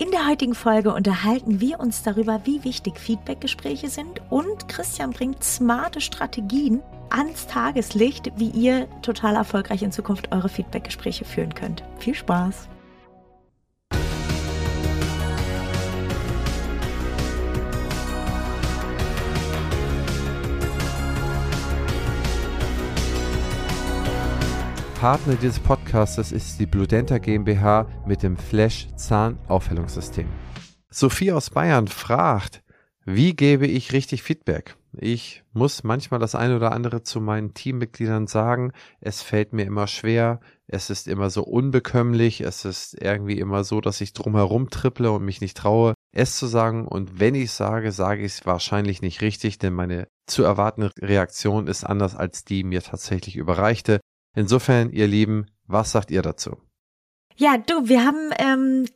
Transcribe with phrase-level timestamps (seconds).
[0.00, 5.42] In der heutigen Folge unterhalten wir uns darüber, wie wichtig Feedbackgespräche sind und Christian bringt
[5.42, 11.82] smarte Strategien ans Tageslicht, wie ihr total erfolgreich in Zukunft eure Feedbackgespräche führen könnt.
[11.98, 12.68] Viel Spaß!
[24.98, 30.26] Partner dieses Podcasts ist die Bludenta GmbH mit dem Flash Zahnaufhellungssystem.
[30.90, 32.64] Sophie aus Bayern fragt,
[33.04, 34.74] wie gebe ich richtig Feedback?
[34.92, 38.72] Ich muss manchmal das eine oder andere zu meinen Teammitgliedern sagen.
[39.00, 40.40] Es fällt mir immer schwer.
[40.66, 42.40] Es ist immer so unbekömmlich.
[42.40, 46.46] Es ist irgendwie immer so, dass ich drumherum tripple und mich nicht traue, es zu
[46.46, 46.88] sagen.
[46.88, 51.68] Und wenn ich sage, sage ich es wahrscheinlich nicht richtig, denn meine zu erwartende Reaktion
[51.68, 54.00] ist anders als die mir tatsächlich überreichte.
[54.34, 56.56] Insofern, ihr Lieben, was sagt ihr dazu?
[57.36, 58.86] Ja, du, wir haben ähm,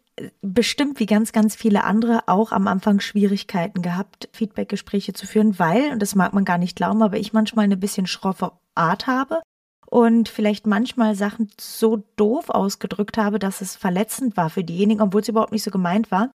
[0.40, 5.92] bestimmt wie ganz, ganz viele andere auch am Anfang Schwierigkeiten gehabt, Feedbackgespräche zu führen, weil,
[5.92, 9.40] und das mag man gar nicht glauben, aber ich manchmal eine bisschen schroffe Art habe
[9.86, 15.20] und vielleicht manchmal Sachen so doof ausgedrückt habe, dass es verletzend war für diejenigen, obwohl
[15.20, 16.30] es überhaupt nicht so gemeint war.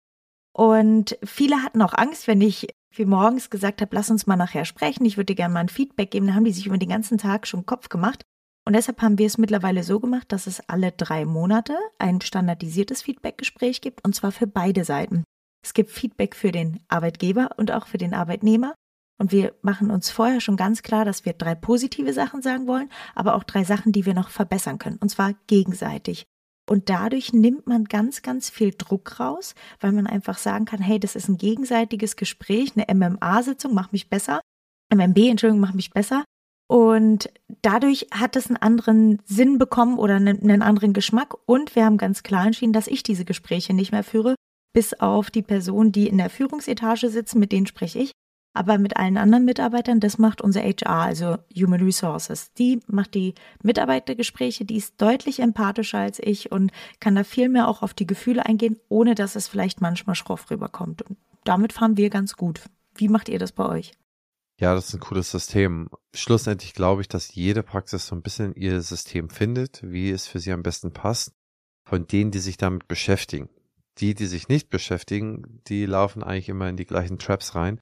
[0.53, 4.65] Und viele hatten auch Angst, wenn ich wie morgens gesagt habe, lass uns mal nachher
[4.65, 6.89] sprechen, ich würde dir gerne mal ein Feedback geben, dann haben die sich über den
[6.89, 8.23] ganzen Tag schon Kopf gemacht.
[8.67, 13.01] Und deshalb haben wir es mittlerweile so gemacht, dass es alle drei Monate ein standardisiertes
[13.01, 15.23] Feedbackgespräch gibt, und zwar für beide Seiten.
[15.65, 18.75] Es gibt Feedback für den Arbeitgeber und auch für den Arbeitnehmer.
[19.17, 22.89] Und wir machen uns vorher schon ganz klar, dass wir drei positive Sachen sagen wollen,
[23.15, 24.97] aber auch drei Sachen, die wir noch verbessern können.
[24.97, 26.25] Und zwar gegenseitig.
[26.69, 30.99] Und dadurch nimmt man ganz, ganz viel Druck raus, weil man einfach sagen kann, hey,
[30.99, 34.41] das ist ein gegenseitiges Gespräch, eine MMA-Sitzung, mach mich besser.
[34.93, 36.25] MMB, Entschuldigung, mach mich besser.
[36.67, 37.29] Und
[37.61, 41.35] dadurch hat es einen anderen Sinn bekommen oder einen, anderen Geschmack.
[41.45, 44.35] Und wir haben ganz klar entschieden, dass ich diese Gespräche nicht mehr führe,
[44.73, 48.11] bis auf die Personen, die in der Führungsetage sitzen, mit denen spreche ich.
[48.53, 52.51] Aber mit allen anderen Mitarbeitern, das macht unser HR, also Human Resources.
[52.53, 57.67] Die macht die Mitarbeitergespräche, die ist deutlich empathischer als ich und kann da viel mehr
[57.67, 61.03] auch auf die Gefühle eingehen, ohne dass es vielleicht manchmal schroff rüberkommt.
[61.03, 62.63] Und damit fahren wir ganz gut.
[62.95, 63.93] Wie macht ihr das bei euch?
[64.59, 65.89] Ja, das ist ein cooles System.
[66.15, 70.39] Schlussendlich glaube ich, dass jede Praxis so ein bisschen ihr System findet, wie es für
[70.39, 71.33] sie am besten passt,
[71.87, 73.49] von denen, die sich damit beschäftigen.
[73.99, 77.79] Die, die sich nicht beschäftigen, die laufen eigentlich immer in die gleichen Traps rein.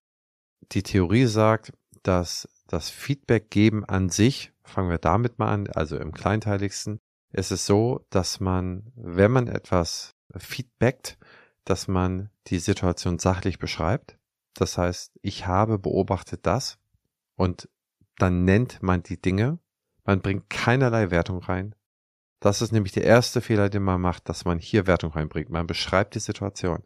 [0.71, 1.71] Die Theorie sagt,
[2.03, 6.99] dass das Feedback geben an sich, fangen wir damit mal an, also im kleinteiligsten,
[7.31, 11.17] ist es so, dass man, wenn man etwas feedbackt,
[11.63, 14.17] dass man die Situation sachlich beschreibt,
[14.55, 16.79] das heißt, ich habe beobachtet das
[17.35, 17.69] und
[18.17, 19.59] dann nennt man die Dinge.
[20.05, 21.75] Man bringt keinerlei Wertung rein.
[22.39, 25.49] Das ist nämlich der erste Fehler, den man macht, dass man hier Wertung reinbringt.
[25.49, 26.83] Man beschreibt die Situation.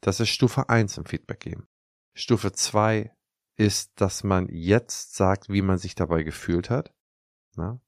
[0.00, 1.68] Das ist Stufe 1 im Feedback geben.
[2.14, 3.12] Stufe 2
[3.56, 6.94] ist, dass man jetzt sagt, wie man sich dabei gefühlt hat.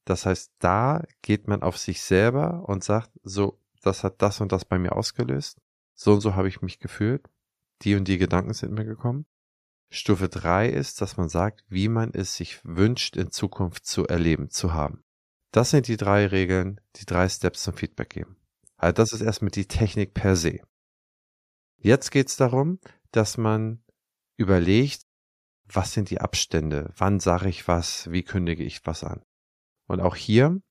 [0.04, 4.53] Das heißt, da geht man auf sich selber und sagt, so, das hat das und
[4.53, 5.59] das bei mir ausgelöst.
[5.94, 7.31] So und so habe ich mich gefühlt
[7.84, 9.26] die und die Gedanken sind mir gekommen.
[9.91, 14.48] Stufe drei ist, dass man sagt, wie man es sich wünscht, in Zukunft zu erleben,
[14.48, 15.04] zu haben.
[15.50, 18.37] Das sind die drei Regeln, die drei Steps zum Feedback geben.
[18.76, 20.60] Also das ist erstmal die Technik per se.
[21.76, 23.84] Jetzt geht es darum, dass man
[24.38, 25.03] überlegt,
[25.66, 29.22] was sind die Abstände, wann sage ich was, wie kündige ich was an.
[29.87, 30.62] Und auch hier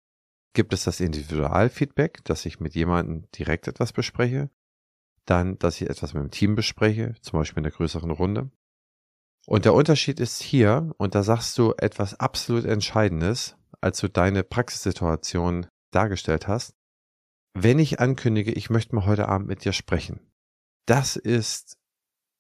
[0.54, 4.50] gibt es das Individualfeedback, dass ich mit jemandem direkt etwas bespreche
[5.26, 8.50] dann, dass ich etwas mit dem Team bespreche, zum Beispiel in der größeren Runde.
[9.48, 14.44] Und der Unterschied ist hier, und da sagst du etwas absolut Entscheidendes, als du deine
[14.44, 16.76] Praxissituation dargestellt hast.
[17.54, 20.20] Wenn ich ankündige, ich möchte mal heute Abend mit dir sprechen,
[20.86, 21.78] das ist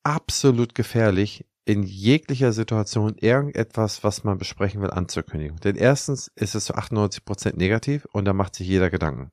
[0.03, 5.57] absolut gefährlich, in jeglicher Situation irgendetwas, was man besprechen will, anzukündigen.
[5.59, 9.31] Denn erstens ist es zu 98 Prozent negativ und da macht sich jeder Gedanken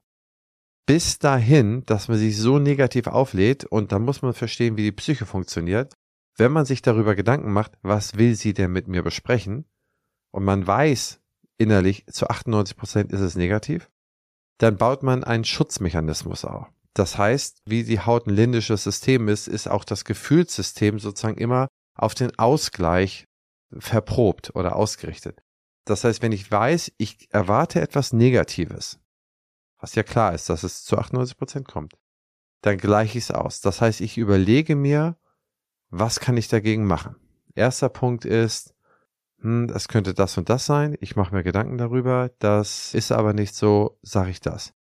[0.88, 4.92] bis dahin, dass man sich so negativ auflädt und dann muss man verstehen, wie die
[4.92, 5.92] Psyche funktioniert.
[6.38, 9.66] Wenn man sich darüber Gedanken macht, was will sie denn mit mir besprechen
[10.30, 11.20] und man weiß
[11.58, 13.90] innerlich zu 98 Prozent ist es negativ,
[14.56, 16.68] dann baut man einen Schutzmechanismus auf.
[16.94, 21.68] Das heißt, wie die Haut ein lindisches System ist, ist auch das Gefühlssystem sozusagen immer
[21.96, 23.26] auf den Ausgleich
[23.78, 25.42] verprobt oder ausgerichtet.
[25.84, 29.00] Das heißt, wenn ich weiß, ich erwarte etwas Negatives,
[29.78, 31.94] was ja klar ist, dass es zu 98 Prozent kommt,
[32.62, 33.60] dann gleiche ich es aus.
[33.60, 35.16] Das heißt, ich überlege mir,
[35.90, 37.16] was kann ich dagegen machen?
[37.54, 38.74] Erster Punkt ist,
[39.40, 40.96] hm, es könnte das und das sein.
[41.00, 42.30] Ich mache mir Gedanken darüber.
[42.38, 44.74] Das ist aber nicht so, sage ich das.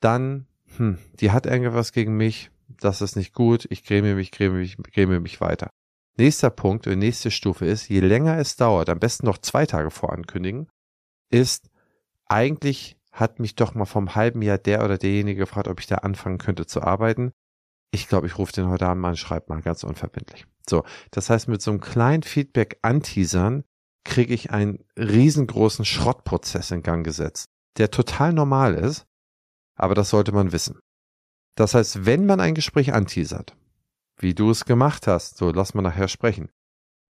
[0.00, 2.50] Dann, hm, die hat irgendwas gegen mich.
[2.80, 5.70] das ist nicht gut, ich gräme mich, gräme mich, gräme mich weiter.
[6.16, 9.90] Nächster Punkt und nächste Stufe ist, je länger es dauert, am besten noch zwei Tage
[9.90, 10.68] vorankündigen,
[11.30, 11.68] ist
[12.26, 15.96] eigentlich hat mich doch mal vom halben Jahr der oder derjenige gefragt, ob ich da
[15.96, 17.32] anfangen könnte zu arbeiten.
[17.92, 20.46] Ich glaube, ich rufe den heute Abend an, schreibe mal ganz unverbindlich.
[20.68, 23.64] So, das heißt, mit so einem kleinen Feedback anteasern
[24.04, 27.46] kriege ich einen riesengroßen Schrottprozess in Gang gesetzt,
[27.78, 29.06] der total normal ist,
[29.76, 30.78] aber das sollte man wissen.
[31.56, 33.56] Das heißt, wenn man ein Gespräch anteasert,
[34.18, 36.48] wie du es gemacht hast, so lass mal nachher sprechen,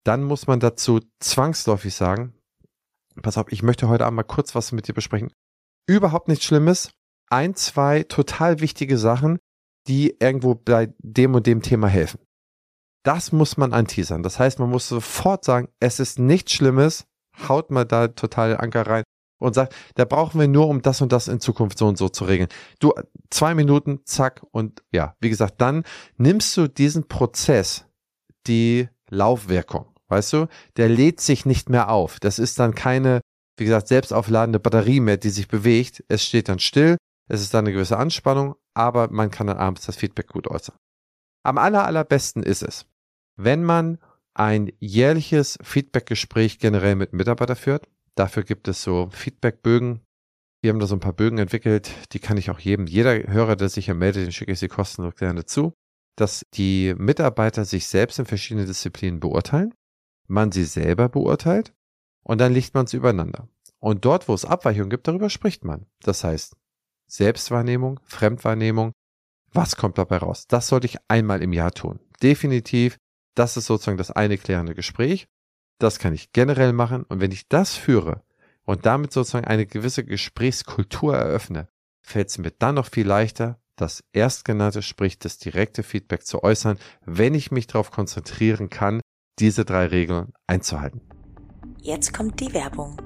[0.05, 2.35] dann muss man dazu zwangsläufig sagen,
[3.23, 5.33] pass auf, ich möchte heute Abend mal kurz was mit dir besprechen.
[5.87, 6.91] Überhaupt nichts Schlimmes.
[7.31, 9.39] Ein, zwei total wichtige Sachen,
[9.87, 12.21] die irgendwo bei dem und dem Thema helfen.
[13.05, 14.23] Das muss man anteasern.
[14.23, 17.07] Das heißt, man muss sofort sagen, es ist nichts Schlimmes,
[17.49, 19.05] haut mal da total Anker rein
[19.41, 22.09] und sagt, da brauchen wir nur, um das und das in Zukunft so und so
[22.09, 22.49] zu regeln.
[22.79, 22.93] Du,
[23.31, 25.85] zwei Minuten, zack, und ja, wie gesagt, dann
[26.19, 27.87] nimmst du diesen Prozess,
[28.47, 30.47] die Laufwirkung, weißt du,
[30.77, 32.21] der lädt sich nicht mehr auf.
[32.21, 33.21] Das ist dann keine,
[33.57, 36.05] wie gesagt, selbstaufladende Batterie mehr, die sich bewegt.
[36.09, 36.97] Es steht dann still,
[37.29, 40.77] es ist dann eine gewisse Anspannung, aber man kann dann abends das Feedback gut äußern.
[41.45, 42.87] Am aller, allerbesten ist es,
[43.37, 43.99] wenn man
[44.35, 47.89] ein jährliches Feedbackgespräch generell mit Mitarbeitern führt.
[48.15, 50.01] Dafür gibt es so Feedbackbögen.
[50.63, 53.57] Wir haben da so ein paar Bögen entwickelt, die kann ich auch jedem, jeder Hörer,
[53.57, 55.73] der sich hier meldet, den schicke ich sie kostenlos gerne zu,
[56.17, 59.75] dass die Mitarbeiter sich selbst in verschiedenen Disziplinen beurteilen,
[60.29, 61.73] man sie selber beurteilt
[62.31, 63.49] und dann legt man es übereinander.
[63.81, 65.87] Und dort, wo es Abweichungen gibt, darüber spricht man.
[66.01, 66.55] Das heißt,
[67.09, 68.93] Selbstwahrnehmung, Fremdwahrnehmung,
[69.53, 70.47] was kommt dabei raus?
[70.47, 71.99] Das sollte ich einmal im Jahr tun.
[72.23, 72.99] Definitiv
[73.35, 75.27] das ist sozusagen das eine klärende Gespräch.
[75.81, 77.03] Das kann ich generell machen.
[77.03, 78.23] Und wenn ich das führe
[78.65, 81.67] und damit sozusagen eine gewisse Gesprächskultur eröffne,
[82.01, 86.79] fällt es mir dann noch viel leichter, das erstgenannte, sprich das direkte Feedback zu äußern,
[87.05, 89.01] wenn ich mich darauf konzentrieren kann,
[89.41, 91.10] diese drei Regeln einzuhalten.
[91.83, 92.97] Jetzt kommt die Werbung.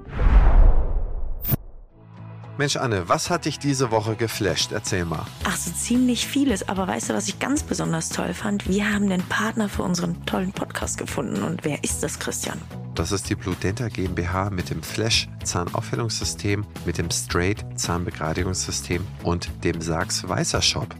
[2.59, 4.73] Mensch, Anne, was hat dich diese Woche geflasht?
[4.73, 5.27] Erzähl mal.
[5.45, 6.69] Ach, so ziemlich vieles.
[6.69, 8.69] Aber weißt du, was ich ganz besonders toll fand?
[8.69, 11.43] Wir haben den Partner für unseren tollen Podcast gefunden.
[11.43, 12.61] Und wer ist das, Christian?
[12.95, 19.51] Das ist die Blue Denta GmbH mit dem Flash Zahnaufhellungssystem, mit dem Straight Zahnbegradigungssystem und
[19.65, 20.95] dem Sachs Weißer Shop.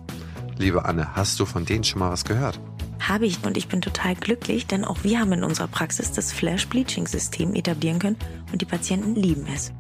[0.59, 2.61] Liebe Anne, hast du von denen schon mal was gehört?
[3.09, 6.33] Habe ich und ich bin total glücklich, denn auch wir haben in unserer Praxis das
[6.33, 8.17] Flash Bleaching System etablieren können
[8.51, 9.73] und die Patienten lieben es.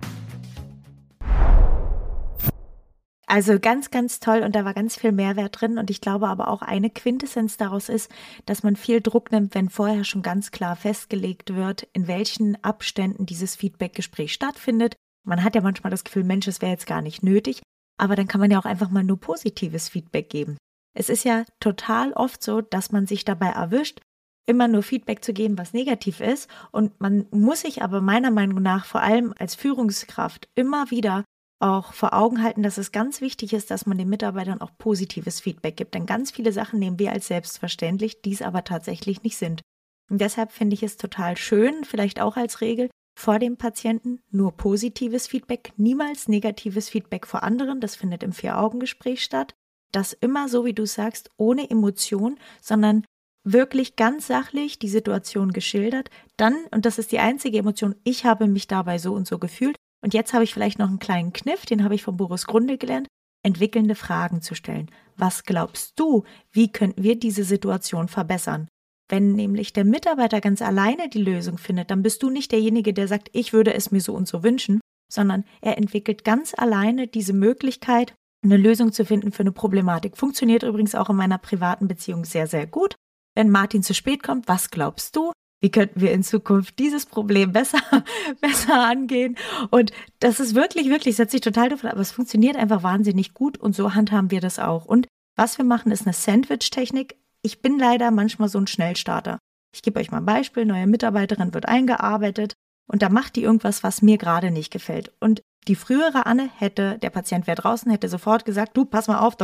[3.26, 6.48] Also ganz, ganz toll und da war ganz viel Mehrwert drin und ich glaube aber
[6.48, 8.10] auch eine Quintessenz daraus ist,
[8.44, 13.24] dass man viel Druck nimmt, wenn vorher schon ganz klar festgelegt wird, in welchen Abständen
[13.24, 14.96] dieses Feedbackgespräch stattfindet.
[15.26, 17.62] Man hat ja manchmal das Gefühl, Mensch, es wäre jetzt gar nicht nötig,
[17.98, 20.58] aber dann kann man ja auch einfach mal nur positives Feedback geben.
[20.94, 24.00] Es ist ja total oft so, dass man sich dabei erwischt,
[24.46, 26.48] immer nur Feedback zu geben, was negativ ist.
[26.70, 31.24] Und man muss sich aber meiner Meinung nach vor allem als Führungskraft immer wieder
[31.60, 35.40] auch vor Augen halten, dass es ganz wichtig ist, dass man den Mitarbeitern auch positives
[35.40, 35.94] Feedback gibt.
[35.94, 39.62] Denn ganz viele Sachen nehmen wir als selbstverständlich, die es aber tatsächlich nicht sind.
[40.10, 44.52] Und deshalb finde ich es total schön, vielleicht auch als Regel, vor dem Patienten nur
[44.52, 47.80] positives Feedback, niemals negatives Feedback vor anderen.
[47.80, 49.54] Das findet im Vier-Augen-Gespräch statt.
[49.94, 53.04] Das immer so, wie du sagst, ohne Emotion, sondern
[53.44, 56.10] wirklich ganz sachlich die Situation geschildert.
[56.36, 59.76] Dann, und das ist die einzige Emotion, ich habe mich dabei so und so gefühlt,
[60.02, 62.76] und jetzt habe ich vielleicht noch einen kleinen Kniff, den habe ich von Boris Grunde
[62.76, 63.06] gelernt,
[63.44, 64.90] entwickelnde Fragen zu stellen.
[65.16, 68.68] Was glaubst du, wie könnten wir diese Situation verbessern?
[69.08, 73.06] Wenn nämlich der Mitarbeiter ganz alleine die Lösung findet, dann bist du nicht derjenige, der
[73.06, 74.80] sagt, ich würde es mir so und so wünschen,
[75.12, 80.16] sondern er entwickelt ganz alleine diese Möglichkeit, eine Lösung zu finden für eine Problematik.
[80.16, 82.96] Funktioniert übrigens auch in meiner privaten Beziehung sehr, sehr gut.
[83.34, 85.32] Wenn Martin zu spät kommt, was glaubst du?
[85.64, 87.78] wie könnten wir in Zukunft dieses Problem besser,
[88.42, 89.34] besser angehen.
[89.70, 93.56] Und das ist wirklich, wirklich, setzt sich total davon, aber es funktioniert einfach wahnsinnig gut
[93.56, 94.84] und so handhaben wir das auch.
[94.84, 97.16] Und was wir machen, ist eine Sandwich-Technik.
[97.40, 99.38] Ich bin leider manchmal so ein Schnellstarter.
[99.74, 100.66] Ich gebe euch mal ein Beispiel.
[100.66, 102.52] Neue Mitarbeiterin wird eingearbeitet
[102.86, 105.14] und da macht die irgendwas, was mir gerade nicht gefällt.
[105.18, 109.20] Und die frühere Anne hätte, der Patient wäre draußen, hätte sofort gesagt, du, pass mal
[109.20, 109.36] auf,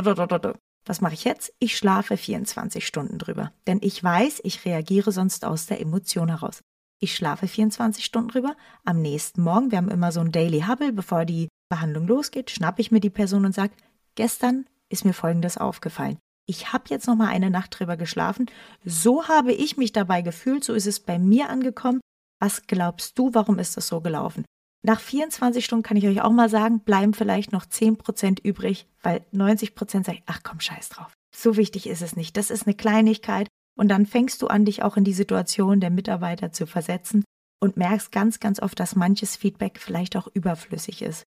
[0.87, 1.53] was mache ich jetzt?
[1.59, 3.53] Ich schlafe 24 Stunden drüber.
[3.67, 6.63] Denn ich weiß, ich reagiere sonst aus der Emotion heraus.
[7.01, 8.57] Ich schlafe 24 Stunden drüber.
[8.85, 12.81] Am nächsten Morgen, wir haben immer so ein Daily Hubble, bevor die Behandlung losgeht, schnappe
[12.81, 13.73] ich mir die Person und sage,
[14.17, 16.19] gestern ist mir Folgendes aufgefallen.
[16.47, 18.47] Ich habe jetzt noch mal eine Nacht drüber geschlafen.
[18.85, 20.65] So habe ich mich dabei gefühlt.
[20.65, 22.01] So ist es bei mir angekommen.
[22.41, 24.45] Was glaubst du, warum ist das so gelaufen?
[24.83, 29.23] Nach 24 Stunden kann ich euch auch mal sagen, bleiben vielleicht noch 10% übrig, weil
[29.33, 31.13] 90% sagen, ach komm, scheiß drauf.
[31.37, 32.37] So wichtig ist es nicht.
[32.37, 33.49] Das ist eine Kleinigkeit.
[33.79, 37.25] Und dann fängst du an, dich auch in die Situation der Mitarbeiter zu versetzen
[37.61, 41.25] und merkst ganz, ganz oft, dass manches Feedback vielleicht auch überflüssig ist.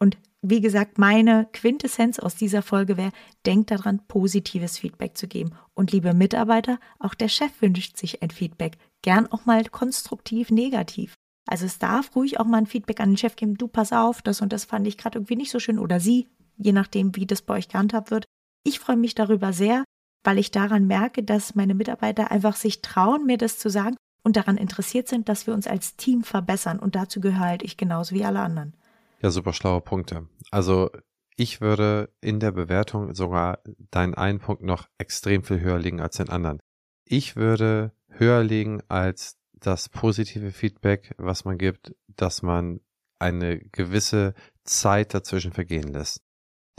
[0.00, 3.10] Und wie gesagt, meine Quintessenz aus dieser Folge wäre,
[3.46, 5.50] denkt daran, positives Feedback zu geben.
[5.74, 8.76] Und liebe Mitarbeiter, auch der Chef wünscht sich ein Feedback.
[9.02, 11.14] Gern auch mal konstruktiv negativ.
[11.48, 14.20] Also es darf ruhig auch mal ein Feedback an den Chef geben, du pass auf,
[14.20, 16.28] das und das fand ich gerade irgendwie nicht so schön oder sie,
[16.58, 18.26] je nachdem, wie das bei euch gehandhabt wird.
[18.64, 19.82] Ich freue mich darüber sehr,
[20.24, 24.36] weil ich daran merke, dass meine Mitarbeiter einfach sich trauen, mir das zu sagen und
[24.36, 26.78] daran interessiert sind, dass wir uns als Team verbessern.
[26.78, 28.74] Und dazu gehöre halt ich genauso wie alle anderen.
[29.22, 30.28] Ja, super schlaue Punkte.
[30.50, 30.90] Also
[31.36, 36.18] ich würde in der Bewertung sogar deinen einen Punkt noch extrem viel höher legen als
[36.18, 36.60] den anderen.
[37.06, 42.80] Ich würde höher legen als das positive Feedback, was man gibt, dass man
[43.18, 44.34] eine gewisse
[44.64, 46.22] Zeit dazwischen vergehen lässt.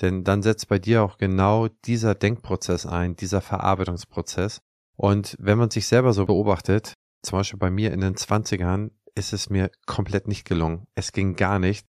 [0.01, 4.61] Denn dann setzt bei dir auch genau dieser Denkprozess ein, dieser Verarbeitungsprozess.
[4.95, 9.33] Und wenn man sich selber so beobachtet, zum Beispiel bei mir in den Zwanzigern, ist
[9.33, 10.87] es mir komplett nicht gelungen.
[10.95, 11.85] Es ging gar nicht.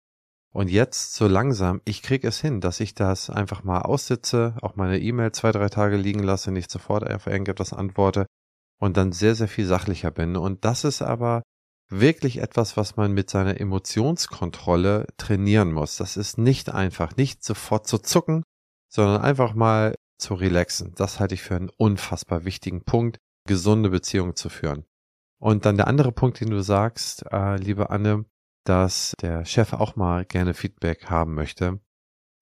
[0.52, 4.74] Und jetzt so langsam, ich kriege es hin, dass ich das einfach mal aussitze, auch
[4.74, 8.26] meine E-Mail zwei, drei Tage liegen lasse, nicht sofort auf irgendetwas antworte
[8.80, 10.36] und dann sehr, sehr viel sachlicher bin.
[10.36, 11.42] Und das ist aber
[11.90, 15.96] wirklich etwas, was man mit seiner Emotionskontrolle trainieren muss.
[15.96, 18.42] Das ist nicht einfach, nicht sofort zu zucken,
[18.88, 20.94] sondern einfach mal zu relaxen.
[20.96, 24.84] Das halte ich für einen unfassbar wichtigen Punkt, gesunde Beziehungen zu führen.
[25.40, 28.24] Und dann der andere Punkt, den du sagst, äh, liebe Anne,
[28.64, 31.80] dass der Chef auch mal gerne Feedback haben möchte.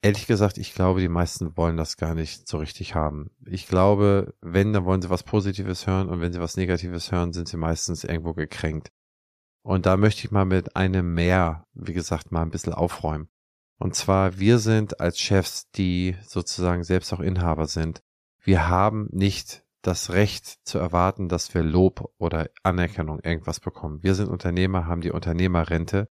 [0.01, 3.31] Ehrlich gesagt, ich glaube, die meisten wollen das gar nicht so richtig haben.
[3.47, 7.33] Ich glaube, wenn, dann wollen sie was Positives hören und wenn sie was Negatives hören,
[7.33, 8.91] sind sie meistens irgendwo gekränkt.
[9.63, 13.29] Und da möchte ich mal mit einem mehr, wie gesagt, mal ein bisschen aufräumen.
[13.79, 18.01] Und zwar, wir sind als Chefs, die sozusagen selbst auch Inhaber sind,
[18.43, 24.03] wir haben nicht das Recht zu erwarten, dass wir Lob oder Anerkennung irgendwas bekommen.
[24.03, 26.09] Wir sind Unternehmer, haben die Unternehmerrente.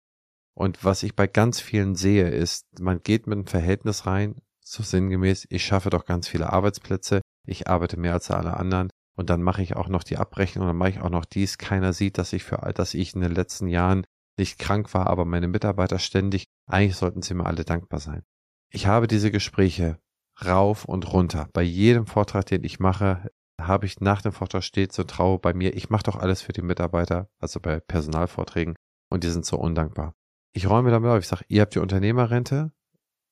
[0.54, 4.82] Und was ich bei ganz vielen sehe, ist, man geht mit einem Verhältnis rein, so
[4.82, 9.42] sinngemäß, ich schaffe doch ganz viele Arbeitsplätze, ich arbeite mehr als alle anderen und dann
[9.42, 11.59] mache ich auch noch die Abrechnung, dann mache ich auch noch dies.
[11.59, 14.04] Keiner sieht, dass ich für all, dass ich in den letzten Jahren
[14.38, 18.23] nicht krank war, aber meine Mitarbeiter ständig, eigentlich sollten sie mir alle dankbar sein.
[18.71, 19.99] Ich habe diese Gespräche
[20.44, 21.49] rauf und runter.
[21.52, 23.30] Bei jedem Vortrag, den ich mache,
[23.61, 26.52] habe ich nach dem Vortrag steht so Trauer bei mir, ich mache doch alles für
[26.52, 28.75] die Mitarbeiter, also bei Personalvorträgen,
[29.11, 30.14] und die sind so undankbar.
[30.52, 32.73] Ich räume damit auf, ich sage, ihr habt die Unternehmerrente,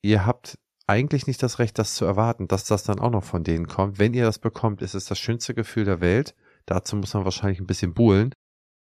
[0.03, 3.45] ihr habt eigentlich nicht das Recht, das zu erwarten, dass das dann auch noch von
[3.45, 3.99] denen kommt.
[3.99, 6.35] Wenn ihr das bekommt, ist es das schönste Gefühl der Welt.
[6.67, 8.33] Dazu muss man wahrscheinlich ein bisschen buhlen.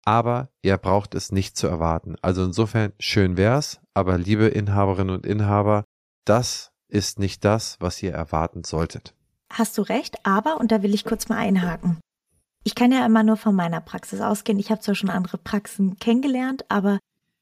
[0.04, 2.14] Aber ihr braucht es nicht zu erwarten.
[2.22, 5.84] Also insofern schön wär's, aber liebe Inhaberinnen und Inhaber,
[6.24, 9.16] das ist nicht das, was ihr erwarten solltet
[9.50, 11.98] hast du recht, aber, und da will ich kurz mal einhaken.
[12.64, 14.58] Ich kann ja immer nur von meiner Praxis ausgehen.
[14.58, 16.98] Ich habe zwar schon andere Praxen kennengelernt, aber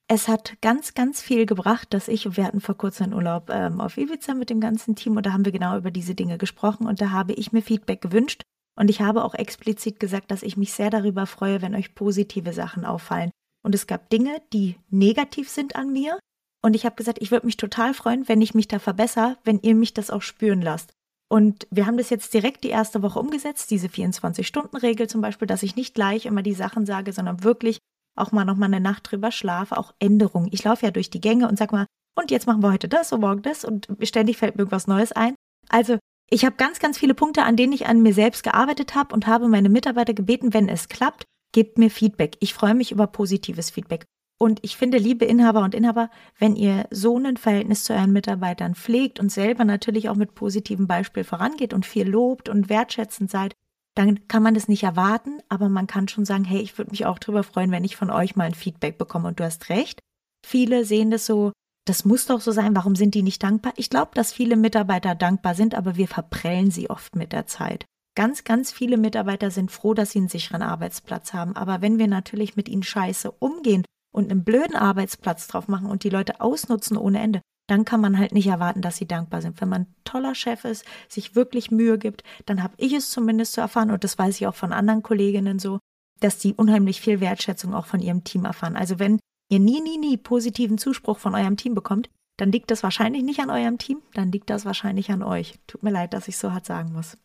[0.06, 3.80] es hat ganz, ganz viel gebracht, dass ich, wir hatten vor kurzem einen Urlaub ähm,
[3.80, 6.87] auf Ibiza mit dem ganzen Team und da haben wir genau über diese Dinge gesprochen
[6.87, 8.42] und da habe ich mir Feedback gewünscht
[8.76, 12.52] und ich habe auch explizit gesagt, dass ich mich sehr darüber freue, wenn euch positive
[12.52, 13.30] Sachen auffallen.
[13.62, 16.18] Und es gab Dinge, die negativ sind an mir
[16.62, 19.61] und ich habe gesagt, ich würde mich total freuen, wenn ich mich da verbessere, wenn
[19.61, 20.92] ihr mich das auch spüren lasst.
[21.30, 25.62] Und wir haben das jetzt direkt die erste Woche umgesetzt, diese 24-Stunden-Regel zum Beispiel, dass
[25.62, 27.78] ich nicht gleich immer die Sachen sage, sondern wirklich
[28.16, 30.49] auch mal noch mal eine Nacht drüber schlafe, auch Änderungen.
[30.52, 33.12] Ich laufe ja durch die Gänge und sag mal, und jetzt machen wir heute das
[33.12, 35.35] und morgen das und ständig fällt mir irgendwas Neues ein.
[35.68, 35.99] Also
[36.30, 39.26] ich habe ganz, ganz viele Punkte, an denen ich an mir selbst gearbeitet habe und
[39.26, 42.37] habe meine Mitarbeiter gebeten, wenn es klappt, gebt mir Feedback.
[42.40, 44.04] Ich freue mich über positives Feedback.
[44.38, 48.75] Und ich finde, liebe Inhaber und Inhaber, wenn ihr so ein Verhältnis zu euren Mitarbeitern
[48.75, 53.54] pflegt und selber natürlich auch mit positivem Beispiel vorangeht und viel lobt und wertschätzend seid,
[53.94, 57.06] dann kann man das nicht erwarten, aber man kann schon sagen, hey, ich würde mich
[57.06, 59.28] auch darüber freuen, wenn ich von euch mal ein Feedback bekomme.
[59.28, 60.00] Und du hast recht.
[60.44, 61.52] Viele sehen das so,
[61.86, 63.72] das muss doch so sein, warum sind die nicht dankbar?
[63.76, 67.84] Ich glaube, dass viele Mitarbeiter dankbar sind, aber wir verprellen sie oft mit der Zeit.
[68.16, 71.56] Ganz, ganz viele Mitarbeiter sind froh, dass sie einen sicheren Arbeitsplatz haben.
[71.56, 76.04] Aber wenn wir natürlich mit ihnen scheiße umgehen und einen blöden Arbeitsplatz drauf machen und
[76.04, 79.61] die Leute ausnutzen ohne Ende, dann kann man halt nicht erwarten, dass sie dankbar sind.
[79.61, 83.54] Wenn man ein toller Chef ist, sich wirklich Mühe gibt, dann habe ich es zumindest
[83.54, 85.78] zu erfahren und das weiß ich auch von anderen Kolleginnen so,
[86.21, 88.76] dass die unheimlich viel Wertschätzung auch von ihrem Team erfahren.
[88.76, 89.18] Also wenn
[89.49, 93.40] ihr nie, nie, nie positiven Zuspruch von eurem Team bekommt, dann liegt das wahrscheinlich nicht
[93.40, 95.59] an eurem Team, dann liegt das wahrscheinlich an euch.
[95.66, 97.16] Tut mir leid, dass ich so hart sagen muss.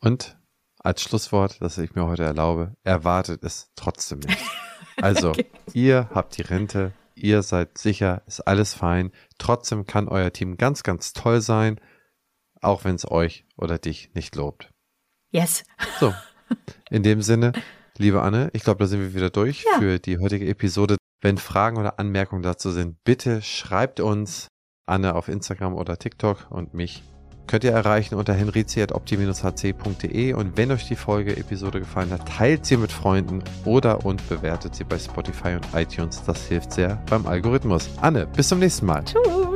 [0.00, 0.36] Und
[0.78, 4.38] als Schlusswort, das ich mir heute erlaube, erwartet es trotzdem nicht.
[5.02, 5.46] Also, okay.
[5.72, 9.10] ihr habt die Rente, ihr seid sicher, ist alles fein.
[9.38, 11.80] Trotzdem kann euer Team ganz, ganz toll sein.
[12.60, 14.70] auch wenn es euch oder dich nicht lobt.
[15.30, 15.64] Yes.
[16.00, 16.14] So,
[16.90, 17.52] in dem Sinne,
[17.98, 19.78] liebe Anne, ich glaube, da sind wir wieder durch Ja.
[19.78, 20.96] für die heutige Episode.
[21.20, 24.48] Wenn Fragen oder Anmerkungen dazu sind, bitte schreibt uns
[24.86, 27.02] Anne auf Instagram oder TikTok und mich
[27.46, 32.76] könnt ihr erreichen unter henrizi.opti-hc.de und wenn euch die Folge Episode gefallen hat, teilt sie
[32.76, 36.22] mit Freunden oder und bewertet sie bei Spotify und iTunes.
[36.24, 37.88] Das hilft sehr beim Algorithmus.
[38.00, 39.04] Anne, bis zum nächsten Mal.
[39.04, 39.53] Tschüss.